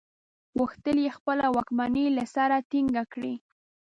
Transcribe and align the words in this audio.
غوښتل 0.57 0.97
یې 1.05 1.11
خپله 1.17 1.45
واکمني 1.55 2.05
له 2.17 2.25
سره 2.35 2.55
ټینګه 2.69 3.03
کړي. 3.13 3.33